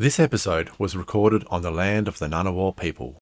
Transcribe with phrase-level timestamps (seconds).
[0.00, 3.18] This episode was recorded on the land of the Ngunnawal people.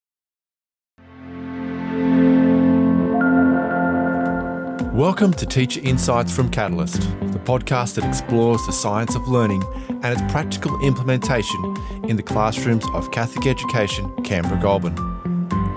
[4.95, 10.04] Welcome to Teacher Insights from Catalyst, the podcast that explores the science of learning and
[10.04, 11.77] its practical implementation
[12.11, 14.98] in the classrooms of Catholic Education, Canberra Goulburn.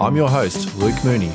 [0.01, 1.31] I'm your host, Luke Mooney,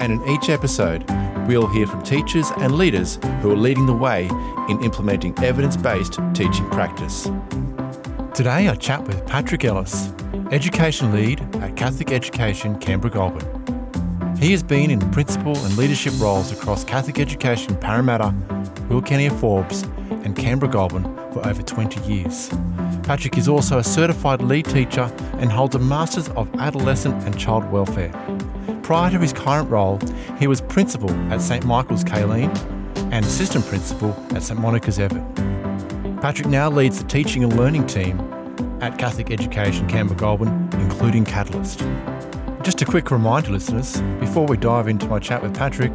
[0.00, 1.04] and in each episode,
[1.46, 4.24] we'll hear from teachers and leaders who are leading the way
[4.70, 7.28] in implementing evidence based teaching practice.
[8.34, 10.10] Today, I chat with Patrick Ellis,
[10.50, 14.36] Education Lead at Catholic Education, Canberra Goulburn.
[14.38, 18.34] He has been in principal and leadership roles across Catholic Education Parramatta,
[18.88, 19.82] Wilcannia Forbes,
[20.24, 21.04] and Canberra Goulburn
[21.34, 22.48] for over 20 years.
[23.02, 27.70] Patrick is also a certified lead teacher and holds a Masters of Adolescent and Child
[27.70, 28.12] Welfare.
[28.82, 30.00] Prior to his current role,
[30.38, 32.50] he was principal at St Michael's Kaleen
[33.12, 35.51] and assistant principal at St Monica's Evatt.
[36.22, 38.20] Patrick now leads the teaching and learning team
[38.80, 41.80] at Catholic Education Canberra Goulburn, including Catalyst.
[42.62, 45.90] Just a quick reminder, listeners, before we dive into my chat with Patrick,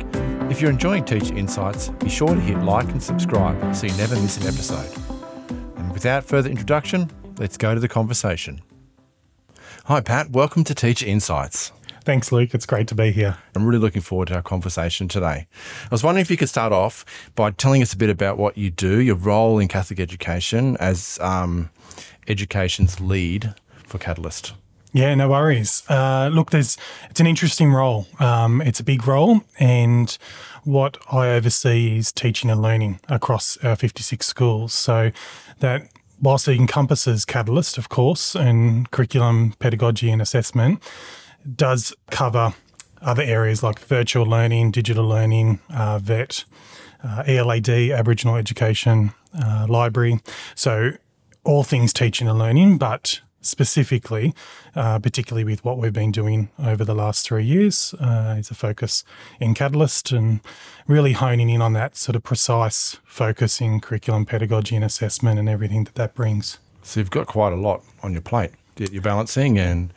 [0.52, 4.16] if you're enjoying Teacher Insights, be sure to hit like and subscribe so you never
[4.16, 4.92] miss an episode.
[5.78, 8.62] And without further introduction, let's go to the conversation.
[9.86, 10.32] Hi, Pat.
[10.32, 11.72] Welcome to Teacher Insights.
[12.08, 12.54] Thanks, Luke.
[12.54, 13.38] It's great to be here.
[13.54, 15.46] I'm really looking forward to our conversation today.
[15.84, 17.04] I was wondering if you could start off
[17.36, 21.20] by telling us a bit about what you do, your role in Catholic education as
[21.20, 21.70] um,
[22.30, 23.56] education's lead
[23.86, 24.54] for Catalyst.
[24.94, 25.84] Yeah, no worries.
[25.90, 26.78] Uh, look, there's
[27.10, 28.08] it's an interesting role.
[28.22, 30.18] Um, it's a big role, and
[30.64, 34.74] what I oversee is teaching and learning across our 56 schools.
[34.74, 35.12] So
[35.60, 35.90] that
[36.22, 40.82] whilst it encompasses Catalyst, of course, and curriculum, pedagogy, and assessment,
[41.56, 42.54] does cover
[43.02, 46.46] other areas like virtual learning, digital learning, uh, VET,
[47.04, 50.20] uh, ELAD, Aboriginal education, uh, library.
[50.56, 50.92] So
[51.44, 54.34] all things teaching and learning, but specifically,
[54.76, 58.56] uh, particularly with what we've been doing over the last three years, uh, is a
[58.56, 59.04] focus
[59.40, 60.42] in Catalyst and
[60.88, 65.48] really honing in on that sort of precise focus in curriculum, pedagogy, and assessment and
[65.48, 66.58] everything that that brings.
[66.82, 69.94] So you've got quite a lot on your plate you're balancing and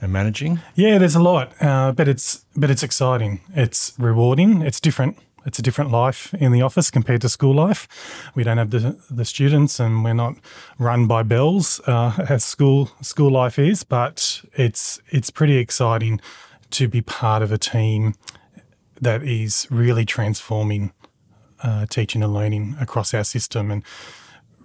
[0.00, 0.60] and managing.
[0.74, 3.40] Yeah, there's a lot, uh, but it's but it's exciting.
[3.54, 4.62] It's rewarding.
[4.62, 7.88] It's different it's a different life in the office compared to school life.
[8.34, 10.36] We don't have the, the students and we're not
[10.78, 16.20] run by bells uh, as school school life is, but it's it's pretty exciting
[16.70, 18.14] to be part of a team
[19.00, 20.92] that is really transforming
[21.62, 23.82] uh, teaching and learning across our system and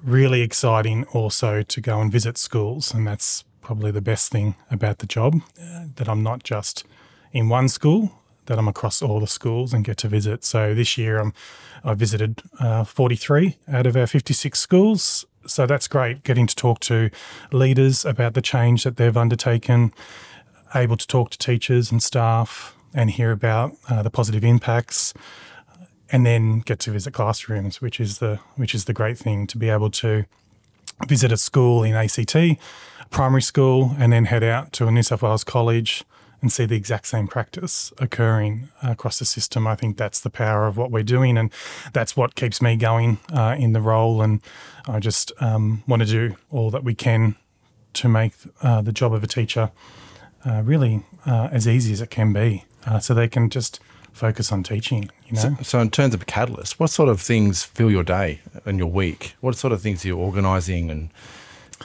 [0.03, 4.99] really exciting also to go and visit schools and that's probably the best thing about
[4.99, 6.83] the job uh, that I'm not just
[7.33, 10.43] in one school that I'm across all the schools and get to visit.
[10.43, 11.33] So this year I'm,
[11.83, 15.25] I visited uh, 43 out of our 56 schools.
[15.47, 17.09] So that's great getting to talk to
[17.51, 19.91] leaders about the change that they've undertaken,
[20.75, 25.11] able to talk to teachers and staff and hear about uh, the positive impacts
[26.11, 29.57] and then get to visit classrooms, which is the which is the great thing to
[29.57, 30.25] be able to
[31.07, 32.35] visit a school in ACT,
[33.09, 36.03] primary school, and then head out to a New South Wales college
[36.41, 39.65] and see the exact same practice occurring across the system.
[39.65, 41.51] I think that's the power of what we're doing, and
[41.91, 44.21] that's what keeps me going uh, in the role.
[44.21, 44.41] And
[44.87, 47.35] I just um, want to do all that we can
[47.93, 49.71] to make uh, the job of a teacher
[50.45, 53.79] uh, really uh, as easy as it can be, uh, so they can just
[54.13, 55.09] focus on teaching.
[55.25, 55.41] You know.
[55.41, 58.91] So, so, in terms of catalyst, what sort of things fill your day and your
[58.91, 59.35] week?
[59.41, 61.09] What sort of things are you organising and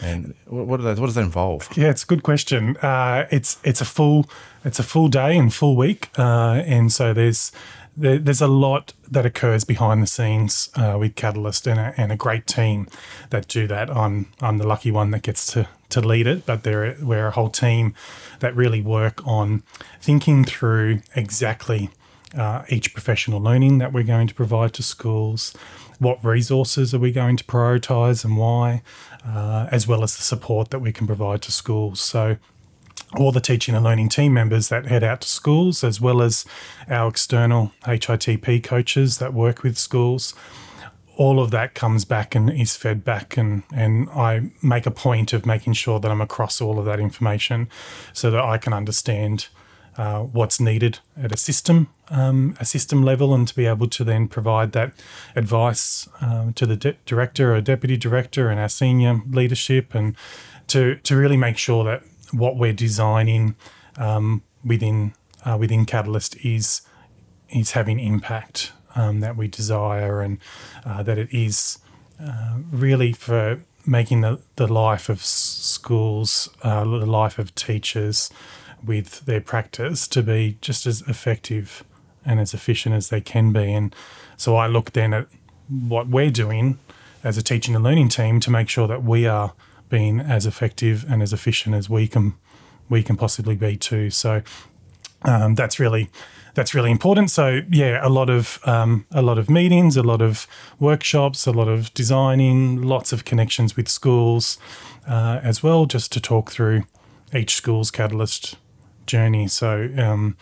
[0.03, 1.69] and what, what does that involve?
[1.77, 2.77] Yeah, it's a good question.
[2.79, 4.29] Uh, it's it's a full
[4.65, 7.53] it's a full day and full week, uh, and so there's
[7.97, 12.13] there, there's a lot that occurs behind the scenes uh, with Catalyst and a, and
[12.13, 12.87] a great team
[13.31, 13.91] that do that.
[13.91, 17.33] I'm I'm the lucky one that gets to to lead it, but there we're a
[17.33, 17.95] whole team
[18.39, 19.63] that really work on
[20.01, 21.91] thinking through exactly
[22.37, 25.53] uh, each professional learning that we're going to provide to schools,
[25.99, 28.83] what resources are we going to prioritise and why,
[29.27, 32.01] uh, as well as the support that we can provide to schools.
[32.01, 32.37] So,
[33.17, 36.45] all the teaching and learning team members that head out to schools, as well as
[36.89, 40.33] our external HITP coaches that work with schools,
[41.17, 45.33] all of that comes back and is fed back and and I make a point
[45.33, 47.69] of making sure that I'm across all of that information
[48.13, 49.49] so that I can understand
[49.97, 54.05] uh, what's needed at a system um, a system level and to be able to
[54.05, 54.93] then provide that
[55.37, 60.17] advice um, to the de- director or deputy director and our senior leadership and
[60.67, 62.03] to to really make sure that
[62.33, 63.55] what we're designing
[63.97, 65.15] um, within
[65.45, 66.83] uh, within Catalyst is
[67.49, 70.39] is having impact um, that we desire and
[70.85, 71.79] uh, that it is
[72.23, 78.31] uh, really for making the, the life of schools, uh, the life of teachers
[78.85, 81.85] with their practice to be just as effective
[82.25, 83.73] and as efficient as they can be.
[83.73, 83.95] And
[84.37, 85.27] so I look then at
[85.69, 86.79] what we're doing
[87.23, 89.53] as a teaching and learning team to make sure that we are
[89.89, 92.35] being as effective and as efficient as we can
[92.89, 94.11] we can possibly be too.
[94.11, 94.43] So
[95.23, 96.11] um, that's really
[96.55, 97.31] that's really important.
[97.31, 100.47] So yeah, a lot of um, a lot of meetings, a lot of
[100.79, 104.59] workshops, a lot of designing, lots of connections with schools
[105.07, 106.83] uh, as well, just to talk through
[107.33, 108.57] each school's catalyst
[109.07, 109.49] journey.
[109.49, 110.37] So um,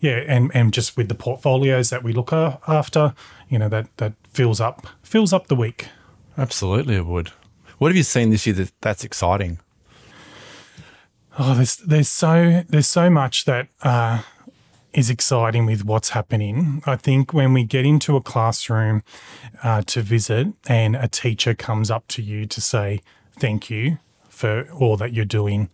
[0.00, 3.14] yeah, and and just with the portfolios that we look after,
[3.48, 5.88] you know that that fills up fills up the week.
[6.38, 7.32] Absolutely, it would.
[7.78, 9.58] What have you seen this year that, that's exciting?
[11.38, 14.22] Oh, there's there's so there's so much that uh,
[14.92, 16.82] is exciting with what's happening.
[16.86, 19.02] I think when we get into a classroom
[19.62, 23.00] uh, to visit and a teacher comes up to you to say
[23.38, 23.98] thank you
[24.28, 25.70] for all that you're doing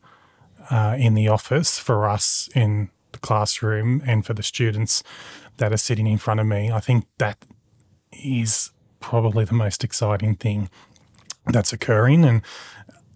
[0.71, 5.03] uh, in the office for us in the classroom and for the students
[5.57, 7.45] that are sitting in front of me, I think that
[8.13, 8.71] is
[9.01, 10.69] probably the most exciting thing
[11.47, 12.25] that's occurring.
[12.25, 12.43] And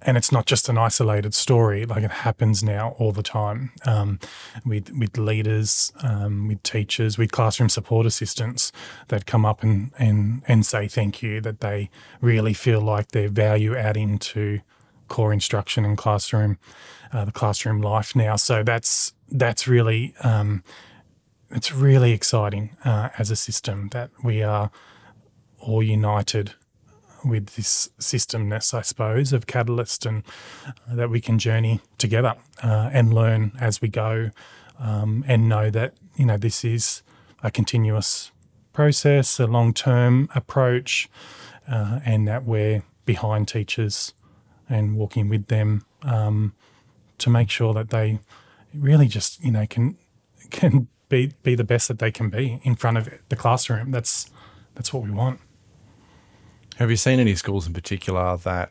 [0.02, 4.18] and it's not just an isolated story; like it happens now all the time um,
[4.64, 8.72] with with leaders, um, with teachers, with classroom support assistants
[9.08, 11.40] that come up and and and say thank you.
[11.40, 14.60] That they really feel like they're value adding to
[15.10, 16.56] core instruction and classroom,
[17.12, 18.36] uh, the classroom life now.
[18.36, 20.64] So that's that's really um,
[21.50, 24.70] it's really exciting uh, as a system that we are
[25.58, 26.54] all united
[27.22, 30.22] with this systemness, I suppose, of Catalyst and
[30.66, 34.30] uh, that we can journey together uh, and learn as we go
[34.78, 37.02] um, and know that, you know, this is
[37.42, 38.30] a continuous
[38.72, 41.10] process, a long term approach,
[41.68, 44.14] uh, and that we're behind teachers
[44.70, 46.54] and walking with them um,
[47.18, 48.20] to make sure that they
[48.72, 49.98] really just, you know, can
[50.50, 53.90] can be be the best that they can be in front of the classroom.
[53.90, 54.30] That's
[54.74, 55.40] that's what we want.
[56.76, 58.70] Have you seen any schools in particular that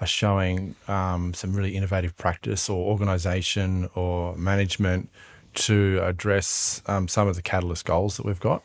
[0.00, 5.08] are showing um, some really innovative practice or organisation or management
[5.54, 8.64] to address um, some of the catalyst goals that we've got?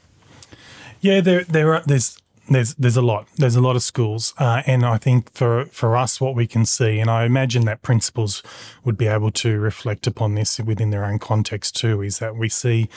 [1.02, 4.62] Yeah, there there are there's there's there's a lot there's a lot of schools, uh,
[4.66, 8.44] and I think for for us, what we can see, and I imagine that principals
[8.84, 12.50] would be able to reflect upon this within their own context too, is that we
[12.50, 12.90] see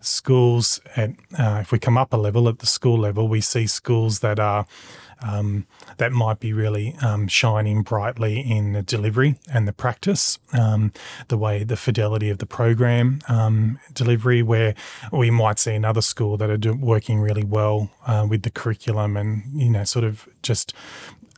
[0.00, 3.66] schools at uh, if we come up a level at the school level, we see
[3.66, 4.66] schools that are
[5.22, 5.66] um,
[5.96, 10.92] that might be really um, shining brightly in the delivery and the practice, um,
[11.28, 14.74] the way the fidelity of the program um, delivery, where
[15.12, 19.16] we might see another school that are do, working really well uh, with the curriculum
[19.16, 20.74] and you know sort of just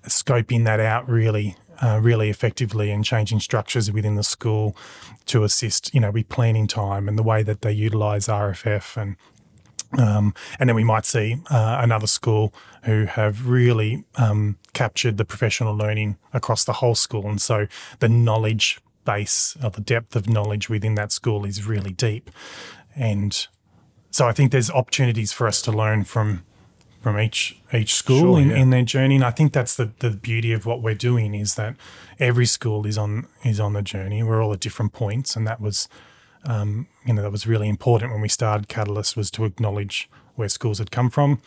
[0.05, 4.77] scoping that out really uh, really effectively and changing structures within the school
[5.27, 9.17] to assist, you know, with planning time and the way that they utilise RFF and
[9.99, 12.55] um, and then we might see uh, another school
[12.85, 17.29] who have really um, captured the professional learning across the whole school.
[17.29, 17.67] And so
[17.99, 22.31] the knowledge base or the depth of knowledge within that school is really deep.
[22.95, 23.47] And
[24.11, 26.45] so I think there's opportunities for us to learn from
[27.01, 28.57] from each each school sure, in, yeah.
[28.57, 29.15] in their journey.
[29.17, 31.75] And I think that's the, the beauty of what we're doing is that
[32.19, 34.23] every school is on is on the journey.
[34.23, 35.89] We're all at different points, and that was
[36.45, 40.49] um, you know that was really important when we started Catalyst was to acknowledge where
[40.49, 41.41] schools had come from,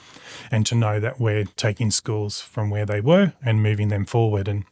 [0.51, 4.47] and to know that we're taking schools from where they were and moving them forward.
[4.47, 4.65] And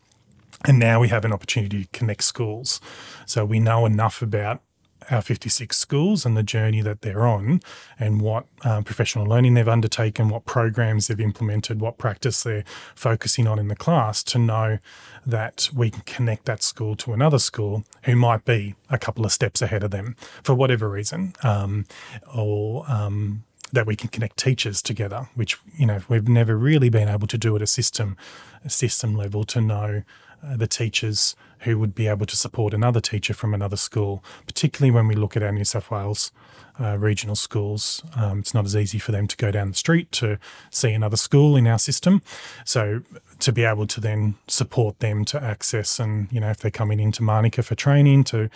[0.65, 2.79] and now we have an opportunity to connect schools,
[3.25, 4.61] so we know enough about
[5.09, 7.61] our 56 schools and the journey that they're on
[7.99, 12.63] and what uh, professional learning they've undertaken, what programs they've implemented, what practice they're
[12.95, 14.77] focusing on in the class to know
[15.25, 19.31] that we can connect that school to another school who might be a couple of
[19.31, 21.85] steps ahead of them for whatever reason um,
[22.33, 23.43] or um,
[23.73, 27.37] that we can connect teachers together, which you know we've never really been able to
[27.37, 28.17] do at a system
[28.63, 30.03] a system level to know
[30.43, 34.91] uh, the teachers who would be able to support another teacher from another school, particularly
[34.91, 36.31] when we look at our New South Wales
[36.79, 38.01] uh, regional schools.
[38.15, 40.39] Um, it's not as easy for them to go down the street to
[40.71, 42.21] see another school in our system.
[42.65, 43.01] So
[43.39, 46.99] to be able to then support them to access and, you know, if they're coming
[46.99, 48.49] into Manuka for training, to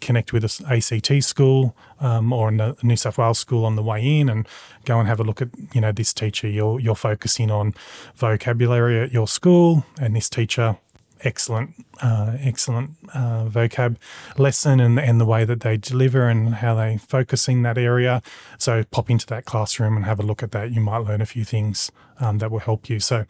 [0.00, 4.20] connect with an ACT school um, or a New South Wales school on the way
[4.20, 4.46] in and
[4.84, 7.72] go and have a look at, you know, this teacher, you're, you're focusing on
[8.16, 10.76] vocabulary at your school and this teacher
[11.22, 13.96] excellent, uh, excellent uh, vocab
[14.36, 18.22] lesson and, and the way that they deliver and how they focus in that area.
[18.58, 20.72] So pop into that classroom and have a look at that.
[20.72, 23.00] You might learn a few things um, that will help you.
[23.00, 23.24] So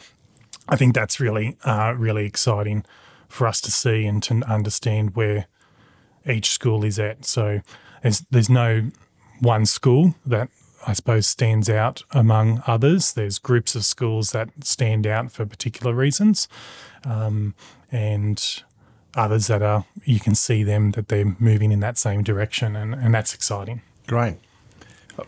[0.68, 2.84] I think that's really, uh, really exciting
[3.28, 5.46] for us to see and to understand where
[6.26, 7.24] each school is at.
[7.24, 7.60] So
[8.02, 8.90] there's, there's no
[9.40, 10.48] one school that
[10.86, 13.12] I suppose stands out among others.
[13.12, 16.48] There's groups of schools that stand out for particular reasons,
[17.04, 17.54] um,
[17.90, 18.62] and
[19.14, 22.94] others that are you can see them that they're moving in that same direction, and,
[22.94, 23.82] and that's exciting.
[24.06, 24.36] Great.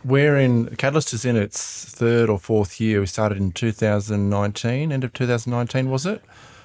[0.04, 3.00] We're in Catalyst is in its third or fourth year.
[3.00, 6.22] We started in 2019, end of 2019, was it?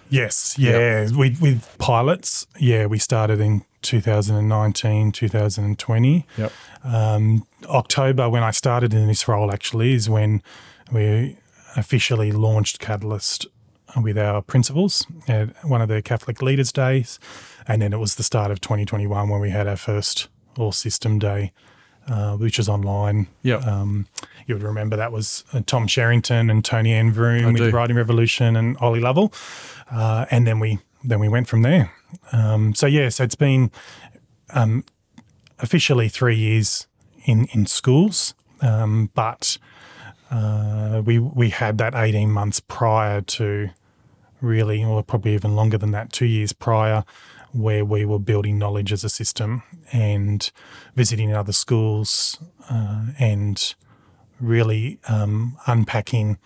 [0.09, 1.03] Yes, yeah.
[1.03, 1.11] Yep.
[1.11, 6.25] With, with pilots, yeah, we started in 2019, 2020.
[6.37, 6.51] Yep.
[6.83, 10.41] Um, October, when I started in this role, actually, is when
[10.91, 11.37] we
[11.75, 13.47] officially launched Catalyst
[13.97, 17.19] with our principals at one of the Catholic Leaders' Days.
[17.67, 20.27] And then it was the start of 2021 when we had our first
[20.57, 21.51] All System Day,
[22.07, 23.27] uh, which was online.
[23.41, 23.57] Yeah.
[23.57, 24.07] Um,
[24.47, 28.77] you would remember that was uh, Tom Sherrington and Toni-Ann Vroom with Writing Revolution and
[28.77, 29.33] Ollie Lovell.
[29.91, 31.91] Uh, and then we then we went from there.
[32.31, 33.71] Um, so yeah, so it's been
[34.53, 34.83] um,
[35.59, 36.87] officially three years
[37.25, 39.57] in in schools, um, but
[40.31, 43.69] uh, we we had that eighteen months prior to
[44.41, 47.03] really, or probably even longer than that, two years prior,
[47.51, 50.51] where we were building knowledge as a system and
[50.95, 53.75] visiting other schools uh, and
[54.39, 56.37] really um, unpacking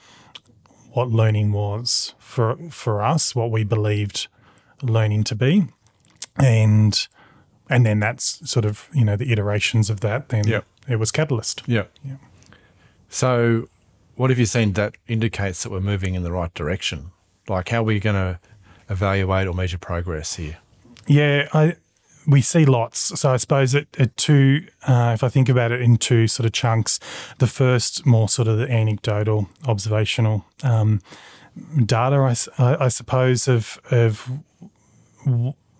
[0.92, 4.28] what learning was for for us, what we believed
[4.82, 5.68] learning to be,
[6.38, 7.08] and
[7.70, 10.30] and then that's sort of you know the iterations of that.
[10.30, 10.66] Then yep.
[10.88, 11.64] it was Catalyst.
[11.68, 11.86] Yeah.
[12.04, 12.16] Yeah.
[13.10, 13.68] So,
[14.16, 17.12] what have you seen that indicates that we're moving in the right direction?
[17.48, 18.40] Like, how are we going to
[18.90, 20.58] evaluate or measure progress here?
[21.08, 21.76] Yeah, I
[22.26, 23.20] we see lots.
[23.20, 26.46] So I suppose at, at two, uh, if I think about it in two sort
[26.46, 27.00] of chunks,
[27.40, 31.02] the first more sort of the anecdotal, observational um,
[31.86, 32.16] data,
[32.58, 34.30] I, I, suppose, of of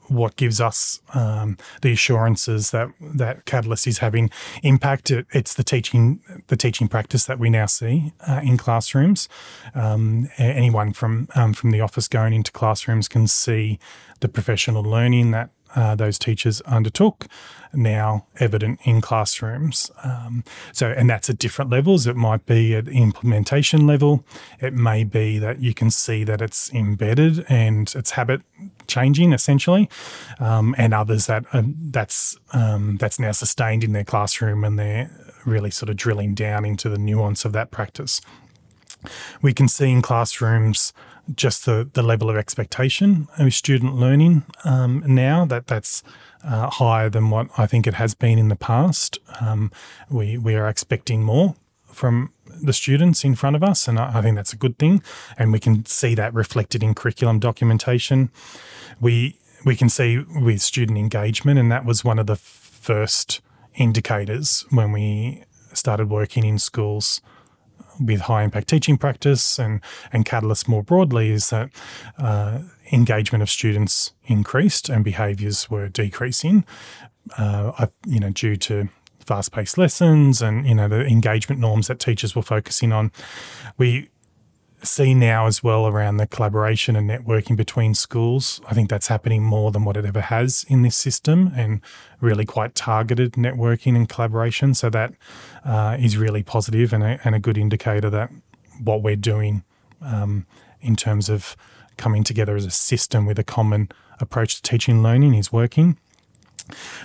[0.08, 4.30] what gives us um, the assurances that that Catalyst is having
[4.62, 5.12] impact.
[5.12, 9.30] It's the teaching the teaching practice that we now see uh, in classrooms.
[9.76, 13.80] Um, anyone from um, from the office going into classrooms can see
[14.20, 17.28] the professional learning that uh, those teachers undertook,
[17.74, 19.92] now evident in classrooms.
[20.04, 22.08] Um, so, and that's at different levels.
[22.08, 24.26] It might be at implementation level.
[24.60, 28.42] It may be that you can see that it's embedded and it's habit
[28.88, 29.90] changing essentially,
[30.40, 35.10] um, and others that uh, that's um, that's now sustained in their classroom and they're
[35.46, 38.22] really sort of drilling down into the nuance of that practice.
[39.42, 40.94] We can see in classrooms
[41.36, 46.04] just the, the level of expectation of student learning um, now that that's
[46.44, 49.18] uh, higher than what I think it has been in the past.
[49.40, 49.72] Um,
[50.10, 51.56] we we are expecting more
[51.88, 55.02] from the students in front of us, and I, I think that's a good thing.
[55.38, 58.30] And we can see that reflected in curriculum documentation.
[59.00, 63.42] We we can see with student engagement, and that was one of the first
[63.76, 67.22] indicators when we started working in schools
[68.00, 69.82] with high impact teaching practice and,
[70.12, 71.70] and Catalyst more broadly is that
[72.18, 72.60] uh,
[72.92, 76.66] engagement of students increased and behaviours were decreasing,
[77.38, 82.00] uh, you know, due to fast paced lessons and, you know, the engagement norms that
[82.00, 83.12] teachers were focusing on.
[83.78, 84.10] We
[84.84, 88.62] see now as well around the collaboration and networking between schools.
[88.68, 91.82] I think that's happening more than what it ever has in this system and
[92.20, 94.74] really quite targeted networking and collaboration.
[94.74, 95.14] So that
[95.66, 98.30] uh, is really positive and a, and a good indicator that
[98.82, 99.64] what we're doing
[100.02, 100.46] um,
[100.82, 101.56] in terms of
[101.98, 105.98] coming together as a system with a common approach to teaching and learning is working.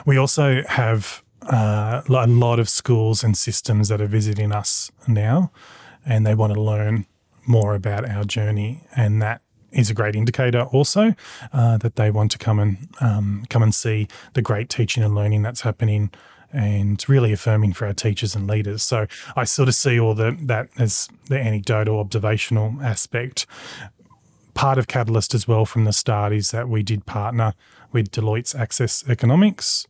[0.04, 5.50] We also have uh, a lot of schools and systems that are visiting us now
[6.04, 7.06] and they want to learn
[7.48, 11.14] more about our journey, and that is a great indicator also
[11.52, 15.14] uh, that they want to come and um, come and see the great teaching and
[15.14, 16.10] learning that's happening
[16.52, 18.82] and really affirming for our teachers and leaders.
[18.82, 23.46] So I sort of see all the that as the anecdotal observational aspect.
[24.54, 27.54] Part of Catalyst as well from the start is that we did partner
[27.92, 29.86] with Deloitte's Access Economics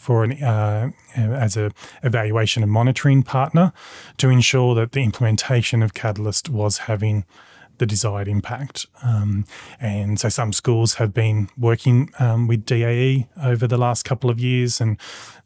[0.00, 1.70] for an uh, as a
[2.02, 3.70] evaluation and monitoring partner
[4.16, 7.26] to ensure that the implementation of Catalyst was having
[7.76, 8.86] the desired impact.
[9.02, 9.44] Um,
[9.78, 14.40] and so some schools have been working um, with DAE over the last couple of
[14.40, 14.98] years and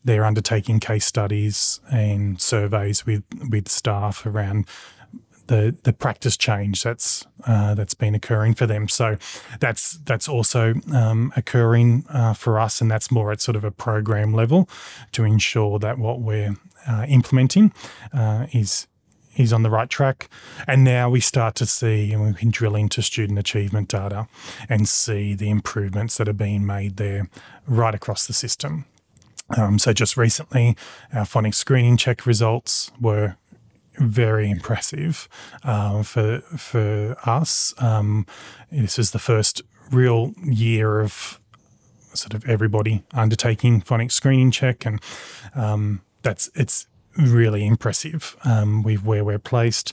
[0.04, 4.66] they're undertaking case studies and surveys with, with staff around
[5.46, 8.88] the the practice change that's uh, that's been occurring for them.
[8.88, 9.16] So
[9.60, 13.70] that's that's also um, occurring uh, for us, and that's more at sort of a
[13.70, 14.68] program level
[15.12, 17.72] to ensure that what we're uh, implementing
[18.12, 18.86] uh, is
[19.36, 20.28] is on the right track.
[20.66, 24.28] And now we start to see, and we can drill into student achievement data
[24.68, 27.28] and see the improvements that are being made there
[27.66, 28.84] right across the system.
[29.56, 30.76] Um, so just recently,
[31.12, 33.36] our phonics screening check results were
[33.98, 35.28] very impressive
[35.62, 37.74] uh, for for us.
[37.78, 38.26] Um,
[38.70, 41.40] this is the first real year of
[42.14, 45.00] sort of everybody undertaking phonics screening check, and
[45.54, 46.86] um, that's it's
[47.16, 49.92] really impressive um, with where we're placed.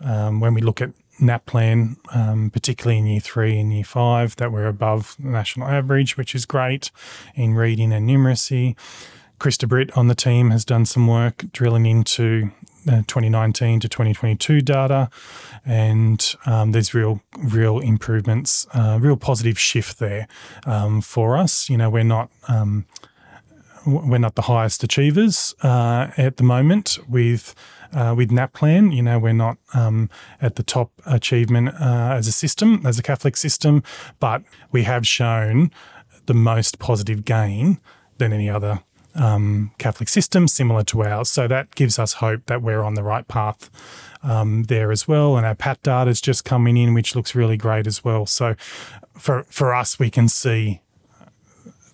[0.00, 0.90] Um, when we look at
[1.20, 6.16] NAPLAN, um, particularly in year three and year five, that we're above the national average,
[6.16, 6.90] which is great
[7.34, 8.76] in reading and numeracy.
[9.38, 12.52] Krista Britt on the team has done some work drilling into
[12.84, 15.08] 2019 to 2022 data,
[15.64, 20.26] and um, there's real, real improvements, uh, real positive shift there
[20.66, 21.68] um, for us.
[21.68, 22.30] You know, we're not.
[22.48, 22.86] Um,
[23.84, 27.54] we're not the highest achievers uh, at the moment with
[27.92, 28.94] uh, with NAPLAN.
[28.94, 30.08] You know, we're not um,
[30.40, 33.82] at the top achievement uh, as a system, as a Catholic system,
[34.20, 35.70] but we have shown
[36.26, 37.80] the most positive gain
[38.18, 38.80] than any other
[39.14, 41.30] um, Catholic system similar to ours.
[41.30, 43.70] So that gives us hope that we're on the right path
[44.22, 45.36] um, there as well.
[45.36, 48.26] And our PAT data is just coming in, which looks really great as well.
[48.26, 48.54] So
[49.16, 50.80] for for us, we can see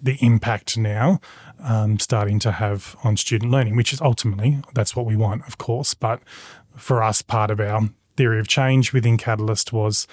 [0.01, 1.21] the impact now
[1.63, 5.59] um, starting to have on student learning, which is ultimately that's what we want, of
[5.59, 5.95] course.
[5.95, 6.21] But
[6.77, 10.07] for us, part of our theory of change within Catalyst was,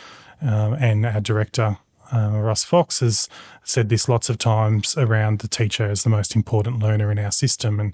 [0.43, 1.77] uh, and our director
[2.13, 3.29] uh, Ross Fox has
[3.63, 7.31] said this lots of times around the teacher as the most important learner in our
[7.31, 7.93] system, and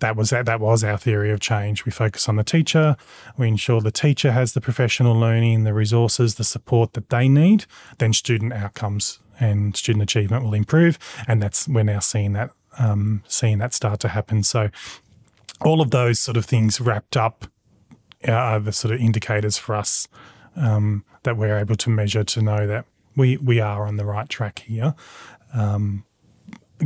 [0.00, 1.84] that was that was our theory of change.
[1.84, 2.96] We focus on the teacher.
[3.36, 7.66] We ensure the teacher has the professional learning, the resources, the support that they need.
[7.98, 13.22] Then student outcomes and student achievement will improve, and that's we're now seeing that um,
[13.26, 14.42] seeing that start to happen.
[14.42, 14.70] So
[15.60, 17.46] all of those sort of things wrapped up
[18.26, 20.08] are the sort of indicators for us
[20.56, 24.28] um, that we're able to measure to know that we we are on the right
[24.28, 24.94] track here.
[25.54, 26.04] Um,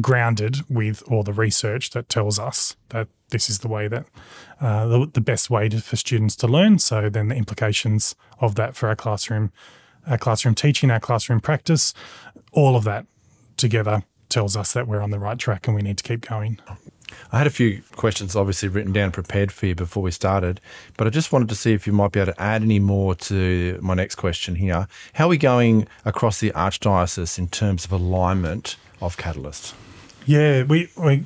[0.00, 4.06] grounded with all the research that tells us that this is the way that
[4.60, 6.78] uh, the, the, best way to, for students to learn.
[6.78, 9.52] So then the implications of that for our classroom,
[10.06, 11.92] our classroom teaching, our classroom practice,
[12.52, 13.06] all of that
[13.56, 16.60] together tells us that we're on the right track and we need to keep going.
[17.32, 20.60] I had a few questions obviously written down, prepared for you before we started,
[20.96, 23.14] but I just wanted to see if you might be able to add any more
[23.14, 24.88] to my next question here.
[25.14, 29.74] How are we going across the Archdiocese in terms of alignment of Catalyst?
[30.26, 31.24] Yeah, we, we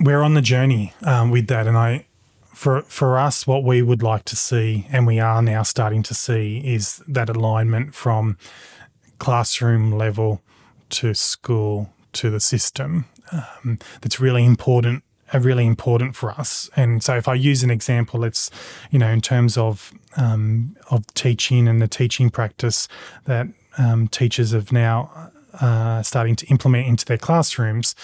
[0.00, 2.06] we're on the journey um, with that, and I
[2.56, 6.14] for for us, what we would like to see, and we are now starting to
[6.14, 8.38] see, is that alignment from
[9.18, 10.40] classroom level
[10.88, 13.04] to school to the system.
[13.30, 16.70] Um, that's really important are really important for us.
[16.76, 18.50] And so, if I use an example, it's
[18.90, 22.88] you know in terms of um, of teaching and the teaching practice
[23.24, 27.94] that um, teachers have now uh, starting to implement into their classrooms.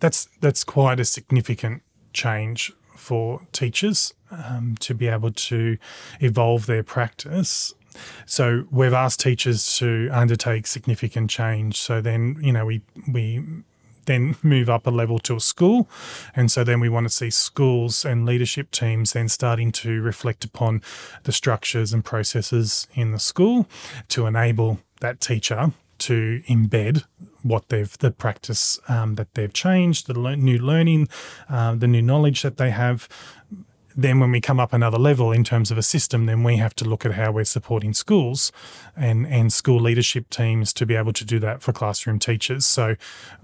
[0.00, 5.78] That's that's quite a significant change for teachers um, to be able to
[6.20, 7.74] evolve their practice.
[8.26, 11.76] So we've asked teachers to undertake significant change.
[11.76, 13.44] So then, you know, we we
[14.08, 15.88] then move up a level to a school.
[16.34, 20.44] And so then we want to see schools and leadership teams then starting to reflect
[20.44, 20.82] upon
[21.22, 23.68] the structures and processes in the school
[24.08, 27.04] to enable that teacher to embed
[27.42, 31.08] what they've the practice um, that they've changed, the le- new learning,
[31.48, 33.08] uh, the new knowledge that they have.
[33.96, 36.74] Then, when we come up another level in terms of a system, then we have
[36.76, 38.52] to look at how we're supporting schools
[38.96, 42.64] and and school leadership teams to be able to do that for classroom teachers.
[42.64, 42.94] So,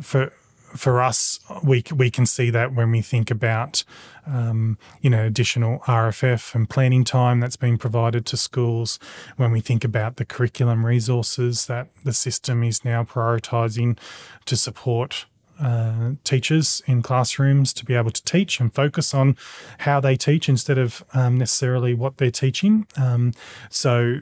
[0.00, 0.32] for
[0.76, 3.84] for us, we we can see that when we think about
[4.26, 8.98] um, you know additional RFF and planning time that's being provided to schools.
[9.36, 13.98] When we think about the curriculum resources that the system is now prioritising
[14.46, 15.26] to support
[15.60, 19.36] uh, teachers in classrooms to be able to teach and focus on
[19.78, 22.86] how they teach instead of um, necessarily what they're teaching.
[22.96, 23.32] Um,
[23.70, 24.20] so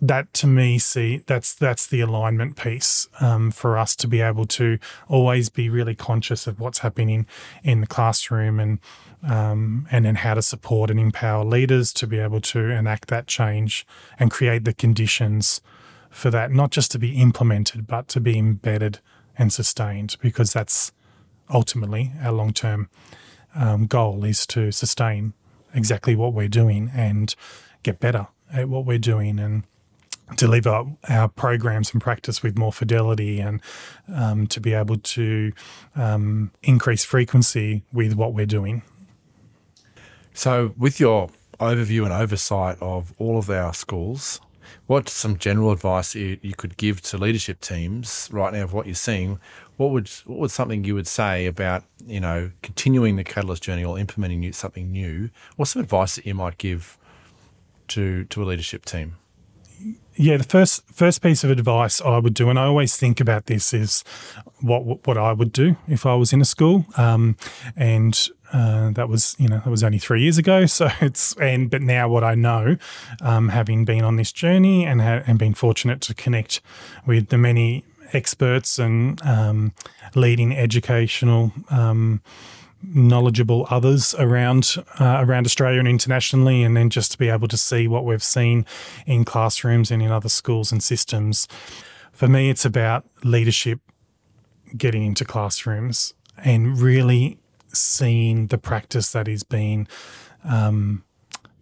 [0.00, 4.46] that to me see that's that's the alignment piece um, for us to be able
[4.46, 4.78] to
[5.08, 7.26] always be really conscious of what's happening
[7.62, 8.78] in the classroom and
[9.22, 13.26] um, and then how to support and empower leaders to be able to enact that
[13.26, 13.86] change
[14.18, 15.60] and create the conditions
[16.10, 18.98] for that not just to be implemented but to be embedded
[19.38, 20.92] and sustained because that's
[21.52, 22.88] ultimately our long term
[23.54, 25.32] um, goal is to sustain
[25.74, 27.34] exactly what we're doing and
[27.82, 29.64] get better at what we're doing and
[30.34, 33.60] deliver our programs and practice with more fidelity and
[34.12, 35.52] um, to be able to
[35.94, 38.82] um, increase frequency with what we're doing.
[40.34, 44.40] So, with your overview and oversight of all of our schools,
[44.86, 48.86] what's some general advice you, you could give to leadership teams right now of what
[48.86, 49.38] you're seeing?
[49.76, 53.84] What would what would something you would say about you know continuing the catalyst journey
[53.84, 55.30] or implementing new, something new?
[55.56, 56.98] What's some advice that you might give
[57.88, 59.16] to to a leadership team?
[60.18, 63.46] Yeah, the first first piece of advice I would do, and I always think about
[63.46, 64.02] this, is
[64.60, 67.36] what what I would do if I was in a school, um,
[67.76, 70.64] and uh, that was you know that was only three years ago.
[70.76, 72.76] So it's and but now what I know,
[73.20, 76.62] um, having been on this journey and ha- and been fortunate to connect
[77.04, 79.72] with the many experts and um,
[80.14, 82.22] leading educational um,
[82.82, 87.56] knowledgeable others around uh, around Australia and internationally, and then just to be able to
[87.56, 88.64] see what we've seen
[89.06, 91.48] in classrooms and in other schools and systems.
[92.12, 93.80] For me, it's about leadership
[94.76, 97.38] getting into classrooms and really
[97.72, 99.86] seeing the practice that is being
[100.44, 101.04] um,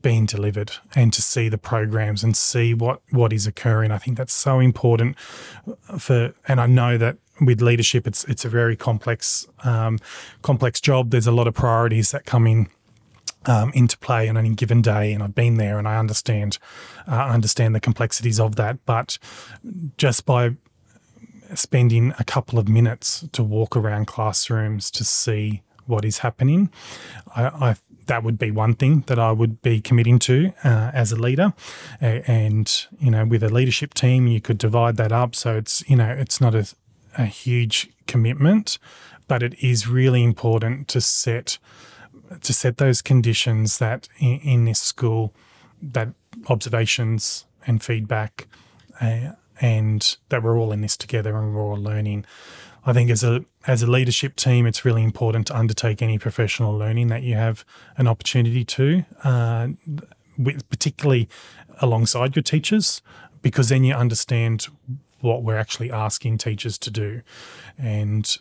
[0.04, 3.90] being delivered and to see the programs and see what what is occurring.
[3.90, 5.18] I think that's so important
[5.98, 9.98] for, and I know that with leadership, it's it's a very complex um,
[10.42, 11.10] complex job.
[11.10, 12.68] There's a lot of priorities that come in.
[13.46, 16.56] Um, into play on any given day, and I've been there, and I understand
[17.06, 18.78] uh, understand the complexities of that.
[18.86, 19.18] But
[19.98, 20.56] just by
[21.54, 26.70] spending a couple of minutes to walk around classrooms to see what is happening,
[27.34, 31.12] I, I that would be one thing that I would be committing to uh, as
[31.12, 31.54] a leader.
[32.00, 35.34] And, you know, with a leadership team, you could divide that up.
[35.34, 36.66] So it's, you know, it's not a,
[37.16, 38.78] a huge commitment,
[39.28, 41.58] but it is really important to set
[42.40, 45.32] to set those conditions that in, in this school
[45.80, 46.08] that
[46.48, 48.48] observations and feedback
[49.00, 52.24] uh, and that we're all in this together and we're all learning
[52.86, 56.76] I think as a as a leadership team, it's really important to undertake any professional
[56.76, 57.64] learning that you have
[57.96, 59.68] an opportunity to, uh,
[60.36, 61.28] with, particularly
[61.80, 63.00] alongside your teachers,
[63.42, 64.66] because then you understand
[65.20, 67.22] what we're actually asking teachers to do,
[67.78, 68.36] and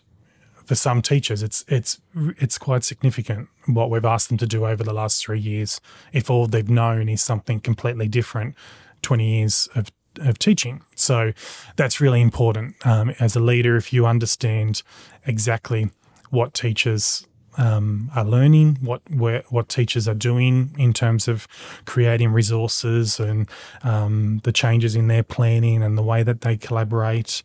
[0.65, 4.83] for some teachers, it's it's it's quite significant what we've asked them to do over
[4.83, 5.79] the last three years.
[6.11, 8.55] If all they've known is something completely different,
[9.01, 10.83] twenty years of of teaching.
[11.03, 11.33] So
[11.75, 13.75] that's really important um, as a leader.
[13.77, 14.81] If you understand
[15.25, 15.89] exactly
[16.29, 21.47] what teachers um, are learning, what where, what teachers are doing in terms of
[21.85, 23.47] creating resources and
[23.83, 27.43] um, the changes in their planning and the way that they collaborate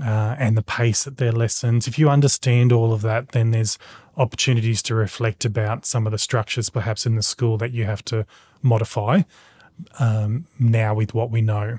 [0.00, 1.88] uh, and the pace at their lessons.
[1.88, 3.78] If you understand all of that, then there's
[4.16, 8.04] opportunities to reflect about some of the structures perhaps in the school that you have
[8.04, 8.26] to
[8.62, 9.22] modify
[9.98, 11.78] um, now with what we know.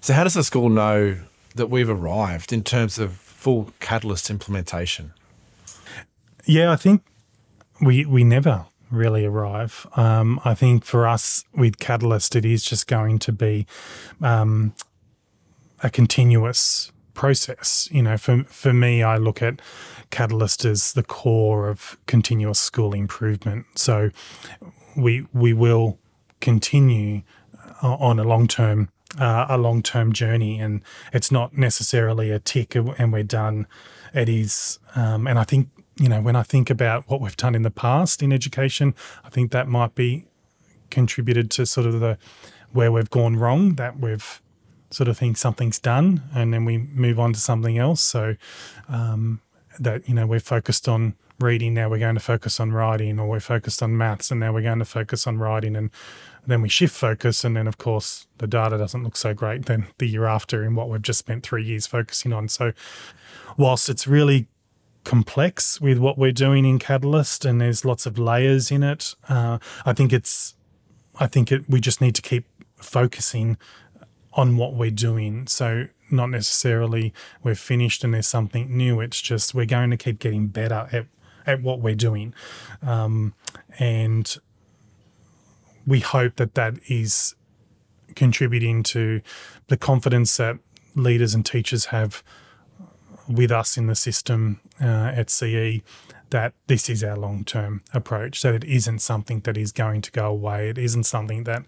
[0.00, 1.18] So, how does the school know
[1.54, 5.12] that we've arrived in terms of full Catalyst implementation?
[6.44, 7.02] Yeah, I think
[7.80, 9.86] we we never really arrive.
[9.96, 13.66] Um, I think for us with Catalyst, it is just going to be
[14.22, 14.74] um,
[15.82, 17.88] a continuous process.
[17.90, 19.60] You know, for for me, I look at
[20.10, 23.66] Catalyst as the core of continuous school improvement.
[23.74, 24.10] So
[24.96, 25.98] we we will
[26.40, 27.22] continue
[27.82, 32.38] uh, on a long term uh, a long term journey, and it's not necessarily a
[32.38, 33.66] tick and we're done.
[34.14, 37.54] It is, um, and I think you know when I think about what we've done
[37.54, 40.26] in the past in education, I think that might be
[40.90, 42.18] contributed to sort of the
[42.72, 43.74] where we've gone wrong.
[43.74, 44.40] That we've
[44.90, 48.00] sort of think something's done, and then we move on to something else.
[48.00, 48.36] So
[48.88, 49.40] um,
[49.78, 53.28] that you know we're focused on reading, now we're going to focus on writing, or
[53.28, 55.90] we're focused on maths, and now we're going to focus on writing, and
[56.48, 59.86] then we shift focus, and then of course the data doesn't look so great then
[59.98, 62.48] the year after in what we've just spent three years focusing on.
[62.48, 62.72] So,
[63.56, 64.48] whilst it's really
[65.04, 69.58] complex with what we're doing in Catalyst, and there's lots of layers in it, uh,
[69.84, 70.54] I think it's,
[71.20, 73.56] I think it, we just need to keep focusing
[74.32, 75.46] on what we're doing.
[75.46, 79.00] So not necessarily we're finished and there's something new.
[79.00, 81.06] It's just we're going to keep getting better at
[81.46, 82.34] at what we're doing.
[82.82, 83.34] Um,
[83.78, 84.36] and
[85.88, 87.34] we hope that that is
[88.14, 89.22] contributing to
[89.68, 90.58] the confidence that
[90.94, 92.22] leaders and teachers have
[93.26, 95.80] with us in the system uh, at CE
[96.30, 100.10] that this is our long term approach, that it isn't something that is going to
[100.10, 100.68] go away.
[100.68, 101.62] It isn't something that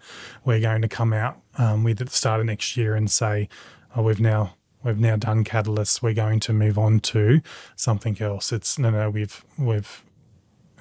[0.45, 3.49] we're going to come out um, with at the start of next year and say,
[3.95, 7.39] oh, we've now we've now done catalysts we're going to move on to
[7.75, 10.03] something else it's no no we've we've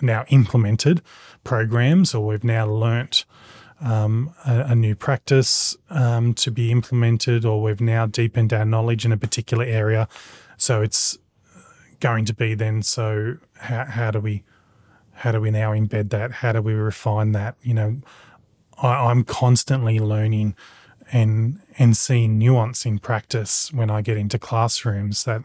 [0.02, 1.02] now implemented
[1.44, 3.24] programs or we've now learnt
[3.80, 9.06] um, a, a, new practice um, to be implemented or we've now deepened our knowledge
[9.06, 10.06] in a particular area
[10.58, 11.16] so it's
[11.98, 14.42] going to be then so how, how do we
[15.20, 16.32] how do we now embed that?
[16.32, 17.54] How do we refine that?
[17.60, 17.96] You know,
[18.82, 20.56] I, I'm constantly learning
[21.12, 25.42] and and seeing nuance in practice when I get into classrooms that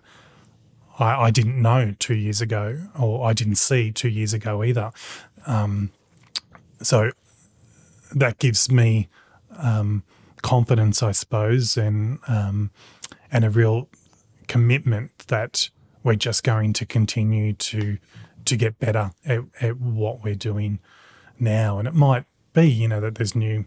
[1.00, 4.92] I, I didn't know two years ago or I didn't see two years ago either.
[5.46, 5.92] Um,
[6.82, 7.12] so
[8.14, 9.08] that gives me
[9.58, 10.04] um,
[10.42, 12.72] confidence, I suppose, and um,
[13.32, 13.90] and a real
[14.48, 15.70] commitment that
[16.04, 17.98] we're just going to continue to
[18.46, 20.80] to get better at, at what we're doing
[21.40, 21.80] now.
[21.80, 23.66] And it might be, you know, that there's new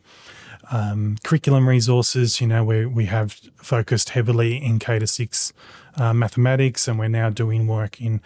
[0.71, 2.41] um, curriculum resources.
[2.41, 5.53] You know, we we have focused heavily in K to six
[5.99, 8.21] uh, mathematics, and we're now doing work in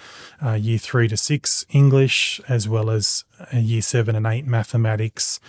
[0.45, 5.41] uh, year three to six English, as well as uh, year seven and eight mathematics.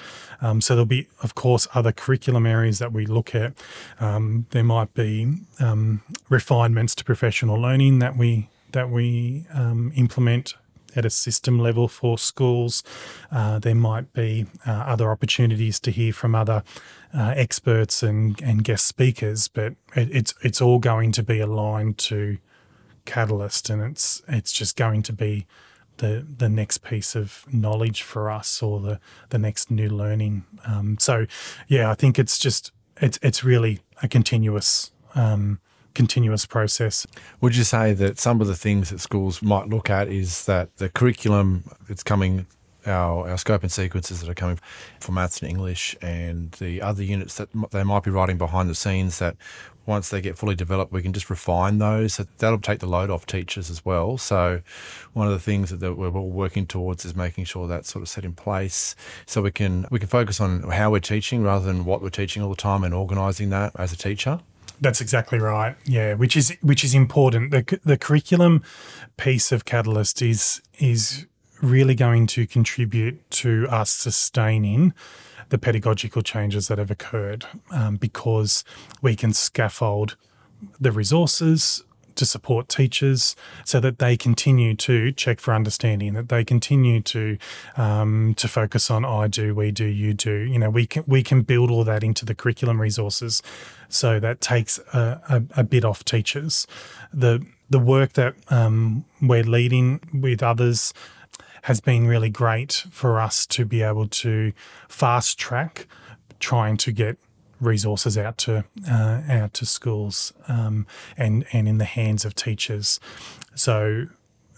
[0.42, 3.54] Um, so there'll be, of course, other curriculum areas that we look at.
[4.00, 10.56] Um, there might be um, refinements to professional learning that we that we um, implement
[10.95, 12.84] at a system level for schools.
[13.32, 16.63] Uh, there might be uh, other opportunities to hear from other
[17.13, 21.97] uh, experts and, and guest speakers, but it, it's it's all going to be aligned
[21.97, 22.38] to
[23.06, 25.45] Catalyst, and it's it's just going to be
[25.97, 30.45] the the next piece of knowledge for us or the the next new learning.
[30.65, 31.25] Um, so,
[31.67, 34.91] yeah, I think it's just it's it's really a continuous.
[35.15, 35.60] Um,
[35.93, 37.06] continuous process.
[37.41, 40.75] Would you say that some of the things that schools might look at is that
[40.77, 42.45] the curriculum that's coming
[42.86, 44.60] our, our scope and sequences that are coming
[44.99, 48.75] for maths and English and the other units that they might be writing behind the
[48.75, 49.36] scenes that
[49.86, 52.13] once they get fully developed, we can just refine those.
[52.13, 54.17] So that'll take the load off teachers as well.
[54.17, 54.62] So
[55.12, 58.08] one of the things that we're all working towards is making sure that's sort of
[58.08, 61.84] set in place so we can we can focus on how we're teaching rather than
[61.84, 64.39] what we're teaching all the time and organising that as a teacher.
[64.82, 65.76] That's exactly right.
[65.86, 67.52] Yeah, which is which is important.
[67.52, 68.64] The the curriculum
[69.18, 71.26] piece of Catalyst is is
[71.62, 74.94] really going to contribute to us sustaining
[75.50, 78.66] the pedagogical changes that have occurred um, because
[79.02, 80.18] we can scaffold
[80.80, 81.84] the resources
[82.16, 87.38] to support teachers so that they continue to check for understanding, that they continue to
[87.76, 90.34] um, to focus on I do, we do, you do.
[90.34, 93.42] You know, we can we can build all that into the curriculum resources,
[93.93, 96.67] so that takes a, a, a bit off teachers.
[97.13, 100.93] The the work that um, we're leading with others
[101.63, 104.51] has been really great for us to be able to
[104.88, 105.88] fast track
[106.39, 107.17] trying to get
[107.62, 110.86] resources out to uh, out to schools um,
[111.17, 112.99] and and in the hands of teachers.
[113.56, 114.08] So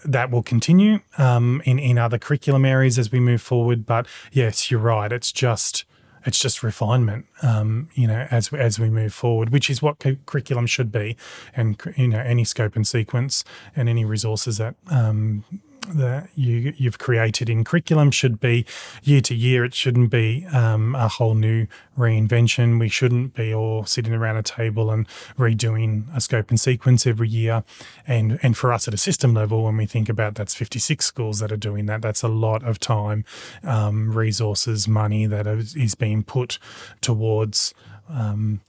[0.04, 3.86] that will continue um, in in other curriculum areas as we move forward.
[3.86, 5.12] But yes, you're right.
[5.12, 5.84] It's just
[6.26, 10.18] it's just refinement, um, you know, as as we move forward, which is what cu-
[10.26, 11.16] curriculum should be,
[11.54, 15.44] and you know, any scope and sequence and any resources that um,
[15.94, 18.66] that you you've created in curriculum should be
[19.02, 19.64] year to year.
[19.64, 22.78] It shouldn't be um, a whole new reinvention.
[22.78, 25.06] We shouldn't be all sitting around a table and
[25.38, 27.64] redoing a scope and sequence every year.
[28.06, 31.38] And and for us at a system level, when we think about that's 56 schools
[31.40, 33.24] that are doing that, that's a lot of time,
[33.62, 36.58] um, resources, money that is being put
[37.00, 37.74] towards
[38.08, 38.60] um,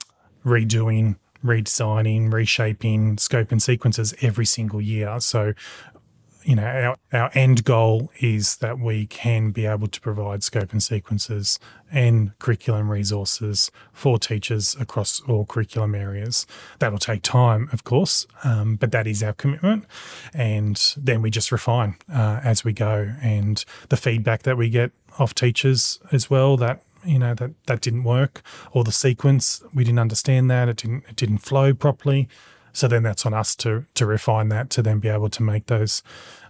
[0.44, 5.20] redoing redesigning, reshaping scope and sequences every single year.
[5.20, 5.54] So
[6.48, 6.64] you know,
[7.12, 11.58] our, our end goal is that we can be able to provide scope and sequences
[11.92, 16.46] and curriculum resources for teachers across all curriculum areas.
[16.78, 19.84] That will take time, of course, um, but that is our commitment.
[20.32, 23.12] And then we just refine uh, as we go.
[23.20, 27.80] And the feedback that we get off teachers as well that you know that that
[27.82, 32.28] didn't work or the sequence we didn't understand that it didn't it didn't flow properly
[32.78, 35.66] so then that's on us to to refine that to then be able to make
[35.66, 36.02] those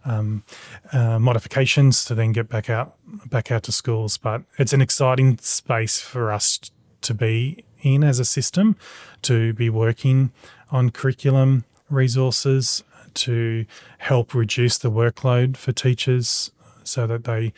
[0.04, 0.44] um,
[0.92, 2.94] uh, modifications to then get back out
[3.26, 4.18] back out to schools.
[4.18, 6.60] But it's an exciting space for us
[7.00, 8.76] to be in as a system,
[9.22, 10.30] to be working
[10.70, 13.64] on curriculum resources to
[13.98, 16.50] help reduce the workload for teachers
[16.84, 17.52] so that they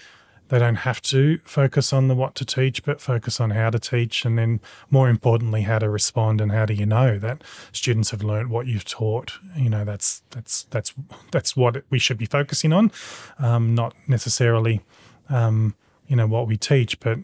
[0.51, 3.79] they don't have to focus on the what to teach, but focus on how to
[3.79, 4.61] teach, and then
[4.91, 8.67] more importantly, how to respond and how do you know that students have learned what
[8.67, 9.39] you've taught.
[9.57, 10.93] You know, that's that's that's
[11.31, 12.91] that's what we should be focusing on,
[13.39, 14.81] um, not necessarily,
[15.29, 15.75] um,
[16.09, 17.19] you know, what we teach, but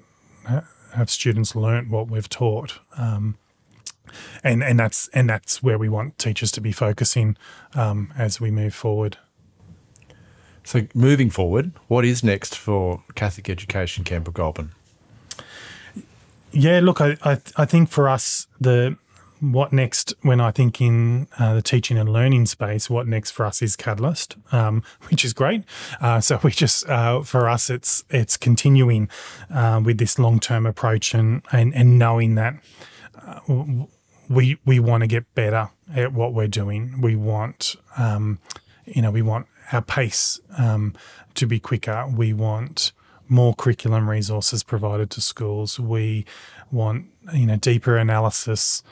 [0.95, 2.79] have students learnt what we've taught.
[2.97, 3.39] Um,
[4.45, 7.37] and and that's and that's where we want teachers to be focusing
[7.75, 9.19] um, as we move forward.
[10.67, 14.73] So, moving forward, what is next for Catholic Education Canberra Goulburn?
[16.51, 18.97] Yeah, look, I, I, I think for us the
[19.39, 23.47] what next when I think in uh, the teaching and learning space, what next for
[23.47, 25.63] us is Catalyst, um, which is great.
[26.01, 29.09] Uh, so we just uh, for us, it's it's continuing
[29.55, 32.55] uh, with this long term approach and, and and knowing that
[33.25, 33.39] uh,
[34.29, 37.01] we we want to get better at what we're doing.
[37.01, 38.41] We want um,
[38.87, 40.95] you know we want our pace um,
[41.35, 42.07] to be quicker.
[42.07, 42.93] We want
[43.29, 45.81] more curriculum resources provided to schools.
[45.81, 46.25] We
[46.71, 48.83] want you know deeper analysis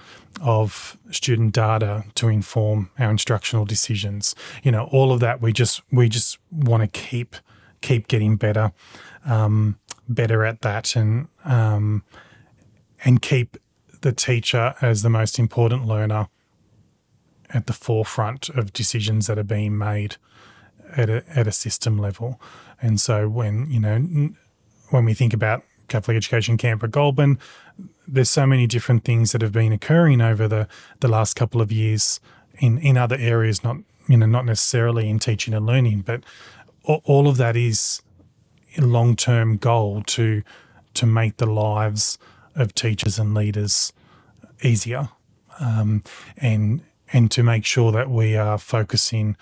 [0.41, 4.35] of student data to inform our instructional decisions.
[4.63, 7.37] You know, all of that we just we just want to keep
[7.81, 8.73] keep getting better,
[9.27, 9.79] um,
[10.09, 12.03] better at that, and um,
[13.05, 13.57] and keep
[14.01, 16.29] the teacher as the most important learner
[17.55, 20.17] at the forefront of decisions that are being made
[20.97, 22.41] at a, at a system level.
[22.83, 24.35] And so when you know
[24.91, 27.39] when we think about Catholic Education Canberra Goulburn,
[28.07, 30.69] there's so many different things that have been occurring over the,
[31.01, 32.21] the last couple of years
[32.59, 33.77] in, in other areas, not
[34.09, 36.23] you know not necessarily in teaching and learning, but
[36.85, 38.03] all of that is
[38.77, 40.43] a long term goal to
[40.95, 42.19] to make the lives
[42.55, 43.93] of teachers and leaders
[44.63, 45.09] easier,
[45.59, 46.03] um,
[46.37, 49.37] and and to make sure that we are focusing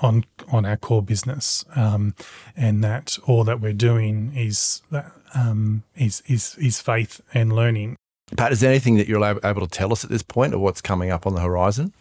[0.00, 2.14] on on our core business, um,
[2.56, 7.96] and that all that we're doing is that um, is is is faith and learning.
[8.36, 10.80] Pat, is there anything that you're able to tell us at this point, or what's
[10.80, 11.92] coming up on the horizon?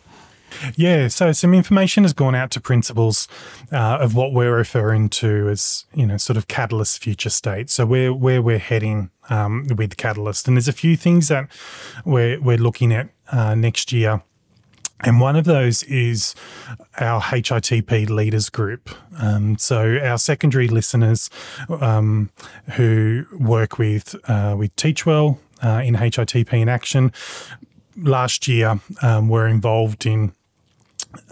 [0.76, 3.28] Yeah, so some information has gone out to principals
[3.72, 7.70] uh, of what we're referring to as, you know, sort of Catalyst future state.
[7.70, 11.50] So where where we're heading um, with Catalyst, and there's a few things that
[12.06, 14.24] we're we're looking at uh, next year
[15.02, 16.36] and one of those is
[17.00, 18.90] our HITP leaders group.
[19.20, 21.30] Um, so our secondary listeners
[21.70, 22.30] um,
[22.74, 27.12] who work with uh, with Teachwell uh, in HITP in action
[27.98, 30.34] last year um, were involved in.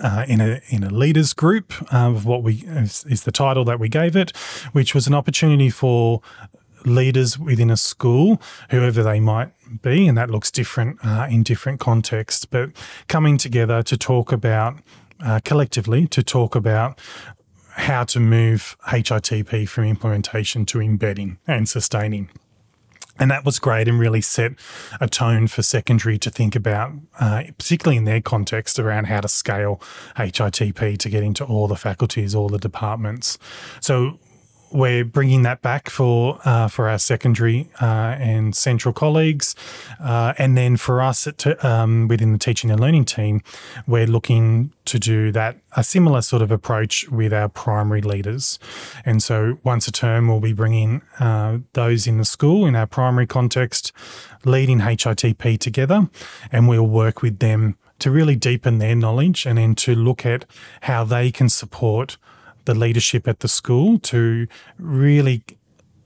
[0.02, 3.82] Uh, in a in a leaders group of what we is, is the title that
[3.82, 4.32] we gave it,
[4.72, 6.22] which was an opportunity for
[6.86, 11.80] leaders within a school, whoever they might be, and that looks different uh, in different
[11.80, 12.70] contexts, but
[13.08, 14.76] coming together to talk about
[15.24, 17.00] uh, collectively to talk about
[17.76, 22.30] how to move HITP from implementation to embedding and sustaining.
[23.20, 24.54] And that was great and really set
[25.00, 29.28] a tone for secondary to think about, uh, particularly in their context, around how to
[29.28, 29.80] scale
[30.18, 33.38] HITP to get into all the faculties, all the departments.
[33.80, 34.20] So
[34.74, 39.56] we're bringing that back for uh, for our secondary uh, and central colleagues,
[40.02, 43.42] uh, and then for us at, um, within the teaching and learning team,
[43.88, 48.60] we're looking to do that a similar sort of approach with our primary leaders.
[49.06, 52.88] And so once a term, we'll be bringing uh, those in the school in our
[52.88, 53.92] primary context,
[54.44, 56.10] leading HITP together,
[56.52, 60.46] and we'll work with them to really deepen their knowledge and then to look at
[60.82, 62.18] how they can support
[62.66, 64.48] the leadership at the school to
[64.78, 65.44] really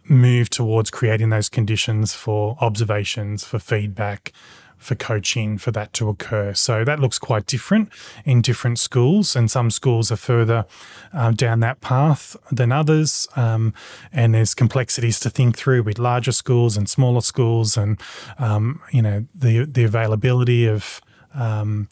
[0.09, 4.31] move towards creating those conditions for observations, for feedback,
[4.77, 6.53] for coaching for that to occur.
[6.53, 7.89] So that looks quite different
[8.25, 10.65] in different schools, and some schools are further
[11.13, 13.27] um, down that path than others.
[13.35, 13.73] Um,
[14.13, 17.99] and there's complexities to think through with larger schools and smaller schools, and
[18.37, 21.01] um, you know the the availability of
[21.33, 21.89] um,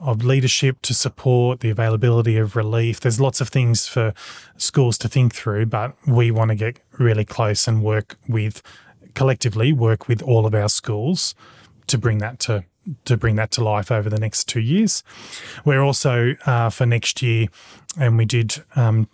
[0.00, 3.00] of leadership to support the availability of relief.
[3.00, 4.12] There's lots of things for
[4.56, 8.62] schools to think through, but we want to get really close and work with
[9.14, 11.34] collectively work with all of our schools
[11.86, 12.64] to bring that to
[13.04, 15.02] to bring that to life over the next two years.
[15.64, 17.48] We're also uh, for next year,
[17.98, 19.08] and we did um,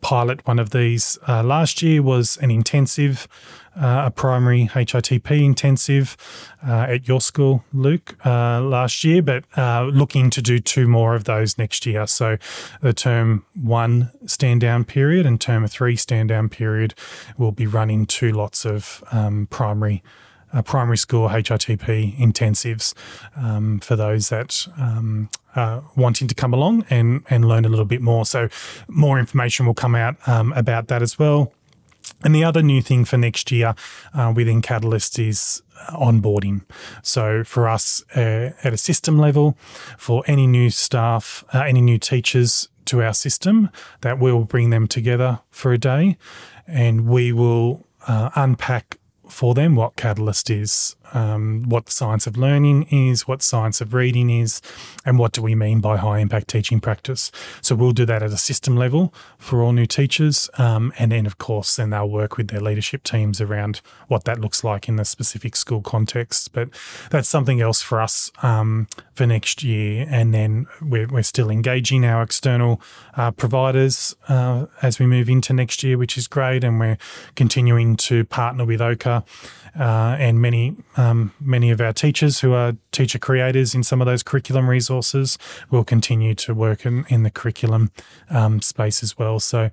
[0.00, 3.26] pilot one of these uh, last year was an intensive
[3.78, 6.16] uh, a primary HITP intensive
[6.66, 11.14] uh, at your school, Luke, uh, last year, but uh, looking to do two more
[11.14, 12.06] of those next year.
[12.06, 12.38] So
[12.80, 16.94] the term one stand down period and term three stand down period
[17.36, 20.02] will be running two lots of um, primary.
[20.50, 22.94] Uh, primary school HITP intensives
[23.36, 27.84] um, for those that um, are wanting to come along and, and learn a little
[27.84, 28.24] bit more.
[28.24, 28.48] So,
[28.88, 31.52] more information will come out um, about that as well.
[32.24, 33.74] And the other new thing for next year
[34.14, 36.62] uh, within Catalyst is onboarding.
[37.02, 39.56] So for us uh, at a system level,
[39.96, 43.70] for any new staff, uh, any new teachers to our system,
[44.00, 46.16] that we'll bring them together for a day
[46.66, 48.97] and we will uh, unpack
[49.28, 53.94] for them what Catalyst is, um, what the science of learning is, what science of
[53.94, 54.60] reading is,
[55.04, 57.30] and what do we mean by high impact teaching practice.
[57.60, 60.50] So we'll do that at a system level for all new teachers.
[60.58, 64.40] Um, and then, of course, then they'll work with their leadership teams around what that
[64.40, 66.52] looks like in the specific school context.
[66.52, 66.70] But
[67.10, 70.06] that's something else for us um, for next year.
[70.10, 72.80] And then we're, we're still engaging our external
[73.16, 76.64] uh, providers uh, as we move into next year, which is great.
[76.64, 76.98] And we're
[77.34, 79.17] continuing to partner with Ochre
[79.78, 84.06] uh, and many um, many of our teachers who are teacher creators in some of
[84.06, 85.38] those curriculum resources
[85.70, 87.90] will continue to work in, in the curriculum
[88.30, 89.40] um, space as well.
[89.40, 89.70] So.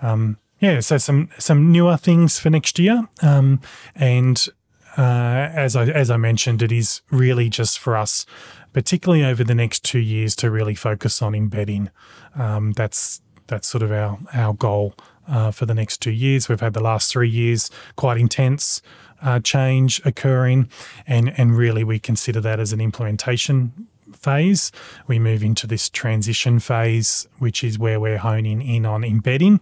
[0.00, 3.60] Um, yeah, so some some newer things for next year, um,
[3.94, 4.48] and
[4.96, 8.24] uh, as I as I mentioned, it is really just for us,
[8.72, 11.90] particularly over the next two years, to really focus on embedding.
[12.34, 14.94] Um, that's that's sort of our our goal
[15.28, 16.48] uh, for the next two years.
[16.48, 18.82] We've had the last three years quite intense
[19.22, 20.68] uh, change occurring,
[21.06, 24.72] and and really we consider that as an implementation phase.
[25.06, 29.60] We move into this transition phase, which is where we're honing in on embedding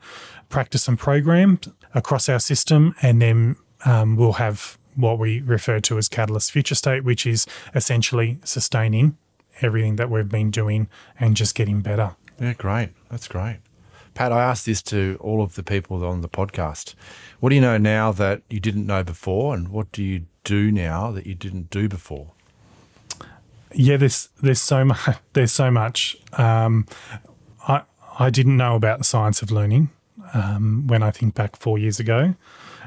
[0.48, 1.58] practice and program
[1.94, 6.74] across our system, and then um, we'll have what we refer to as Catalyst Future
[6.74, 9.16] State, which is essentially sustaining
[9.60, 10.88] everything that we've been doing
[11.18, 12.16] and just getting better.
[12.40, 12.90] Yeah, great.
[13.10, 13.58] That's great.
[14.14, 16.94] Pat, I asked this to all of the people on the podcast.
[17.40, 20.70] What do you know now that you didn't know before, and what do you do
[20.70, 22.30] now that you didn't do before?
[23.74, 25.16] Yeah, there's there's so much.
[25.32, 26.16] There's so much.
[26.34, 26.86] Um,
[27.66, 27.82] I
[28.18, 29.90] I didn't know about the science of learning
[30.32, 32.34] um, when I think back four years ago,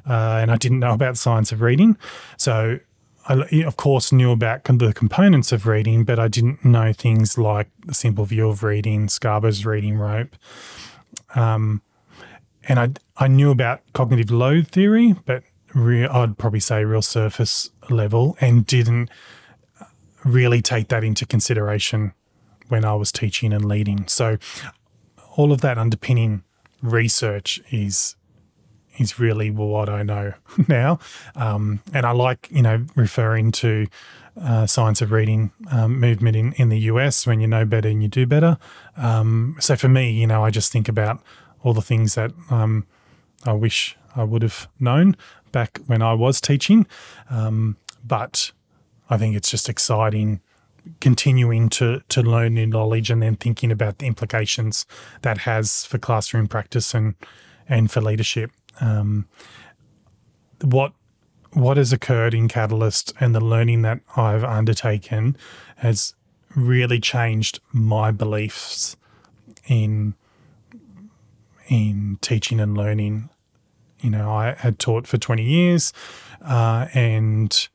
[0.09, 1.97] uh, and I didn't know about the science of reading.
[2.37, 2.79] So
[3.27, 7.67] I, of course, knew about the components of reading, but I didn't know things like
[7.85, 10.35] the simple view of reading, Scarborough's reading rope,
[11.37, 11.81] um,
[12.67, 15.43] and I I knew about cognitive load theory, but
[15.75, 19.09] I'd probably say real surface level, and didn't
[20.25, 22.13] really take that into consideration
[22.67, 24.07] when I was teaching and leading.
[24.07, 24.37] So
[25.35, 26.43] all of that underpinning
[26.81, 28.15] research is
[28.97, 30.33] is really what I know
[30.67, 30.99] now,
[31.35, 33.87] um, and I like you know referring to
[34.41, 38.01] uh, science of reading um, movement in, in the US when you know better and
[38.01, 38.57] you do better.
[38.95, 41.21] Um, so for me, you know, I just think about
[41.63, 42.85] all the things that um,
[43.45, 45.15] I wish I would have known
[45.51, 46.87] back when I was teaching.
[47.29, 48.51] Um, but
[49.09, 50.41] I think it's just exciting
[51.01, 54.85] continuing to to learn new knowledge and then thinking about the implications
[55.21, 57.15] that has for classroom practice and
[57.67, 58.51] and for leadership.
[58.79, 59.27] Um,
[60.61, 60.93] what
[61.57, 65.35] what has occurred in Catalyst and the learning that I've undertaken
[65.77, 66.13] has
[66.55, 68.95] really changed my beliefs
[69.65, 70.13] in
[71.67, 73.29] in teaching and learning.
[73.99, 75.91] You know, I had taught for 20 years
[76.41, 77.67] uh, and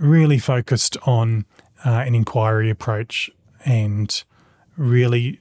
[0.00, 1.44] really focused on
[1.84, 3.30] uh, an inquiry approach
[3.64, 4.22] and
[4.76, 5.40] really,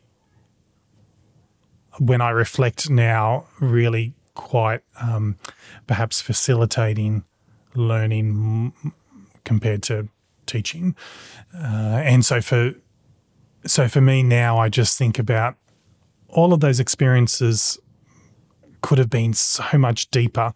[1.99, 5.37] when I reflect now, really quite um,
[5.85, 7.23] perhaps facilitating
[7.77, 8.73] learning
[9.43, 10.09] compared to
[10.45, 10.95] teaching.
[11.55, 12.73] Uh, and so for
[13.65, 15.55] so for me now, I just think about
[16.29, 17.77] all of those experiences
[18.81, 20.53] could have been so much deeper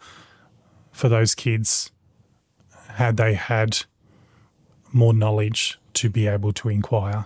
[0.91, 1.91] for those kids
[2.95, 3.83] had they had
[4.93, 7.25] more knowledge to be able to inquire.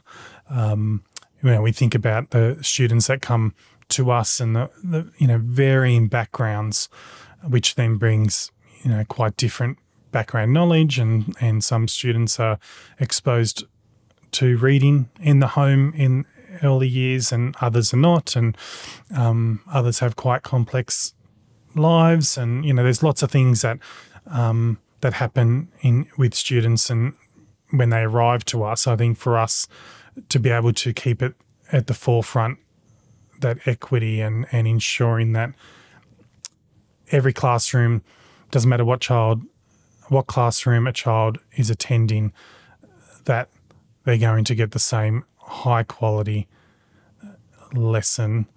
[0.50, 1.04] Um,
[1.44, 3.54] you know, we think about the students that come
[3.90, 6.90] to us and the, the you know varying backgrounds,
[7.48, 9.78] which then brings you know quite different
[10.16, 12.58] background knowledge, and and some students are
[13.02, 13.66] exposed
[14.32, 16.26] to reading in the home in
[16.64, 18.58] early years, and others are not, and
[19.14, 21.14] um, others have quite complex
[21.76, 23.78] lives, and you know there's lots of things that
[24.28, 27.14] um, that happen in with students and
[27.72, 28.88] when they arrive to us.
[28.88, 29.68] I think for us
[30.30, 31.34] to be able to keep it
[31.74, 32.60] at the forefront
[33.42, 35.50] that equity and and ensuring that
[37.12, 38.02] every classroom
[38.52, 39.42] doesn't matter what child
[40.10, 42.34] what classroom a child is attending,
[43.26, 43.50] that
[44.04, 46.48] they're going to get the same high quality
[47.74, 48.48] lesson,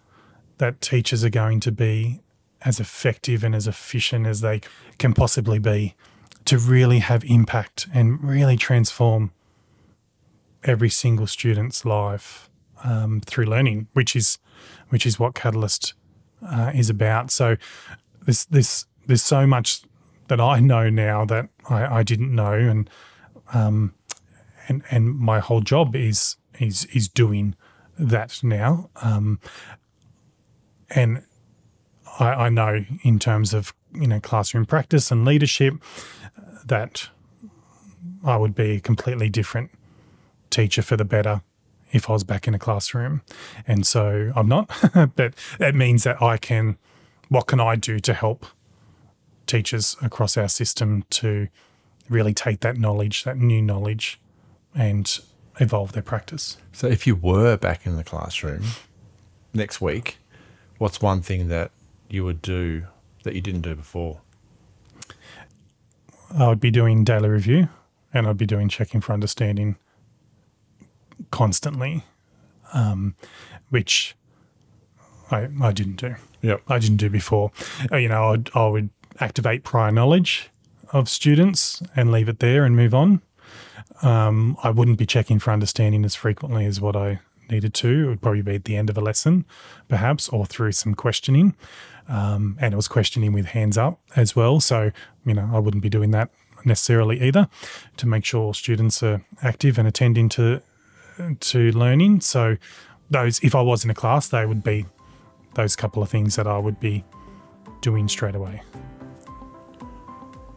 [0.59, 2.21] that teachers are going to be
[2.63, 4.61] as effective and as efficient as they
[4.99, 5.95] can possibly be
[6.45, 9.31] to really have impact and really transform
[10.65, 12.51] every single student's life
[12.85, 14.39] um, through learning, which is
[14.89, 15.95] which is what Catalyst
[16.47, 17.31] uh, is about.
[17.31, 17.57] So
[18.23, 19.83] there's this there's so much
[20.29, 22.89] that I know now that I, I didn't know, and
[23.53, 23.95] um,
[24.69, 27.55] and and my whole job is is is doing
[27.99, 28.91] that now.
[29.03, 29.41] Um,
[30.91, 31.25] and
[32.19, 35.75] I, I know in terms of you know classroom practice and leadership,
[36.65, 37.09] that
[38.25, 39.71] I would be a completely different
[40.51, 41.43] teacher for the better
[41.91, 43.23] if I was back in a classroom.
[43.67, 44.71] And so I'm not,
[45.17, 46.77] but it means that I can,
[47.29, 48.47] what can I do to help
[49.49, 51.49] teachers across our system to
[52.09, 54.21] really take that knowledge, that new knowledge,
[54.75, 55.19] and
[55.61, 56.59] evolve their practice?
[56.73, 58.63] So, if you were back in the classroom
[59.53, 60.19] next week,
[60.79, 61.71] what's one thing that
[62.09, 62.87] you would do
[63.25, 64.21] that you didn't do before?
[66.37, 67.69] I would be doing daily review
[68.13, 69.77] and I'd be doing checking for understanding
[71.31, 72.05] constantly,
[72.73, 73.15] um,
[73.71, 74.15] which
[75.31, 76.17] I, I didn't do.
[76.43, 76.63] Yep.
[76.69, 77.51] I didn't do before.
[77.91, 78.91] Uh, you know, I'd, I would
[79.21, 80.51] activate prior knowledge
[80.93, 83.21] of students and leave it there and move on.
[84.03, 88.05] Um, I wouldn't be checking for understanding as frequently as what I needed to.
[88.05, 89.45] It would probably be at the end of a lesson,
[89.89, 91.57] perhaps, or through some questioning.
[92.09, 94.61] Um, and it was questioning with hands up as well.
[94.61, 94.93] So,
[95.25, 96.31] you know, I wouldn't be doing that
[96.65, 97.49] necessarily either
[97.97, 100.63] to make sure students are active and attending to
[101.41, 102.21] to learning.
[102.21, 102.57] So
[103.11, 104.87] those if I was in a class, they would be
[105.55, 107.05] those couple of things that I would be
[107.81, 108.63] doing straight away.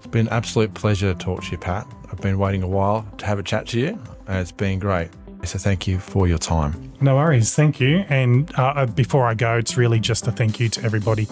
[0.02, 1.86] It's been an absolute pleasure to talk to you, Pat.
[2.12, 5.12] I've been waiting a while to have a chat to you, and it's been great.
[5.44, 6.92] So thank you for your time.
[7.00, 7.54] No worries.
[7.54, 8.04] Thank you.
[8.10, 11.28] And uh, uh, before I go, it's really just a thank you to everybody